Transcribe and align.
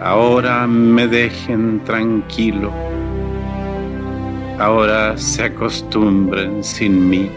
ahora 0.00 0.66
me 0.66 1.06
dejen 1.06 1.82
tranquilo, 1.84 2.70
ahora 4.58 5.16
se 5.16 5.44
acostumbren 5.44 6.62
sin 6.62 7.08
mí. 7.08 7.30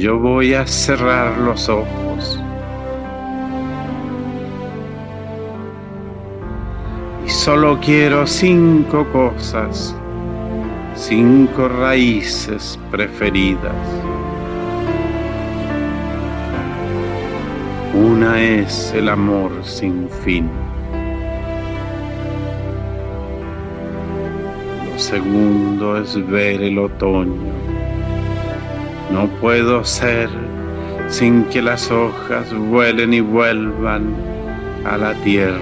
Yo 0.00 0.18
voy 0.18 0.54
a 0.54 0.66
cerrar 0.66 1.36
los 1.36 1.68
ojos 1.68 2.40
y 7.26 7.28
solo 7.28 7.78
quiero 7.80 8.26
cinco 8.26 9.06
cosas, 9.12 9.94
cinco 10.94 11.68
raíces 11.68 12.78
preferidas. 12.90 13.74
Una 17.92 18.40
es 18.40 18.92
el 18.94 19.08
amor 19.08 19.50
sin 19.64 20.08
fin. 20.08 20.48
Lo 24.86 24.96
segundo 24.96 25.98
es 26.00 26.24
ver 26.28 26.62
el 26.62 26.78
otoño. 26.78 27.50
No 29.10 29.26
puedo 29.40 29.84
ser 29.84 30.28
sin 31.08 31.42
que 31.46 31.60
las 31.60 31.90
hojas 31.90 32.54
vuelen 32.54 33.12
y 33.12 33.20
vuelvan 33.22 34.14
a 34.84 34.96
la 34.96 35.12
tierra. 35.24 35.58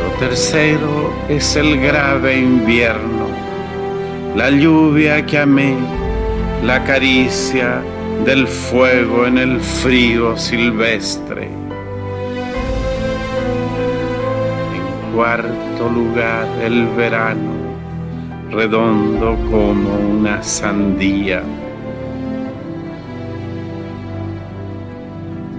Lo 0.00 0.18
tercero 0.18 1.12
es 1.28 1.54
el 1.54 1.80
grave 1.80 2.38
invierno, 2.40 3.28
la 4.34 4.50
lluvia 4.50 5.24
que 5.24 5.38
amé 5.38 6.05
la 6.66 6.82
caricia 6.82 7.80
del 8.24 8.48
fuego 8.48 9.24
en 9.24 9.38
el 9.38 9.60
frío 9.60 10.36
silvestre. 10.36 11.44
En 14.74 15.14
cuarto 15.14 15.88
lugar, 15.88 16.44
el 16.60 16.88
verano, 16.88 17.52
redondo 18.50 19.36
como 19.48 19.96
una 19.96 20.42
sandía. 20.42 21.40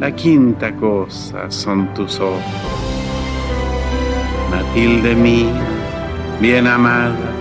La 0.02 0.12
quinta 0.12 0.76
cosa 0.76 1.50
son 1.50 1.94
tus 1.94 2.20
ojos. 2.20 2.42
Matilde 4.52 5.16
mía, 5.16 5.64
bien 6.42 6.68
amada, 6.68 7.32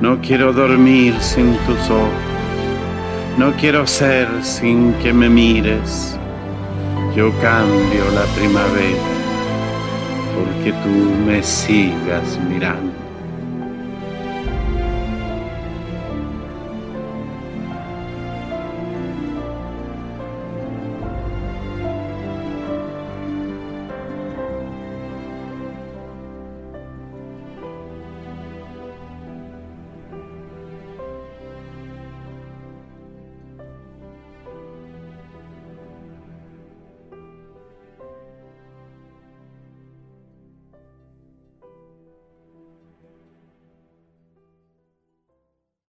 no 0.00 0.18
quiero 0.22 0.54
dormir 0.54 1.14
sin 1.20 1.54
tus 1.66 1.90
ojos. 1.90 2.27
No 3.38 3.52
quiero 3.52 3.86
ser 3.86 4.26
sin 4.42 4.92
que 4.94 5.12
me 5.12 5.28
mires. 5.28 6.18
Yo 7.14 7.30
cambio 7.40 8.04
la 8.12 8.24
primavera 8.34 8.98
porque 10.34 10.72
tú 10.82 11.14
me 11.24 11.40
sigas 11.40 12.36
mirando. 12.48 13.07